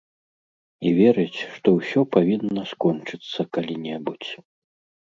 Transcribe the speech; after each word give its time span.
І 0.89 0.93
верыць, 0.99 1.39
што 1.57 1.67
ўсё 1.77 2.01
павінна 2.17 2.61
скончыцца 2.73 3.41
калі-небудзь. 3.55 4.31